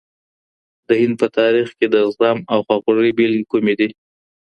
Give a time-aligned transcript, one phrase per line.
[0.87, 3.89] د هند په تاریخ کي د زغم او خواخوږۍ بېلګې کومې دي؟